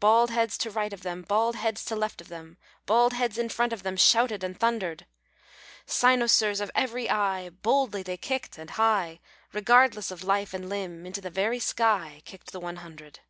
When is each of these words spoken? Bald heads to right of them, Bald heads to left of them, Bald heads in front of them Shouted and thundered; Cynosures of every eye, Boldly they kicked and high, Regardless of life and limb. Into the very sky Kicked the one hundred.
Bald 0.00 0.30
heads 0.30 0.56
to 0.56 0.70
right 0.70 0.94
of 0.94 1.02
them, 1.02 1.20
Bald 1.20 1.54
heads 1.54 1.84
to 1.84 1.94
left 1.94 2.22
of 2.22 2.28
them, 2.28 2.56
Bald 2.86 3.12
heads 3.12 3.36
in 3.36 3.50
front 3.50 3.70
of 3.74 3.82
them 3.82 3.98
Shouted 3.98 4.42
and 4.42 4.58
thundered; 4.58 5.04
Cynosures 5.84 6.62
of 6.62 6.70
every 6.74 7.10
eye, 7.10 7.50
Boldly 7.50 8.02
they 8.02 8.16
kicked 8.16 8.56
and 8.56 8.70
high, 8.70 9.20
Regardless 9.52 10.10
of 10.10 10.24
life 10.24 10.54
and 10.54 10.70
limb. 10.70 11.04
Into 11.04 11.20
the 11.20 11.28
very 11.28 11.58
sky 11.60 12.22
Kicked 12.24 12.50
the 12.52 12.60
one 12.60 12.76
hundred. 12.76 13.20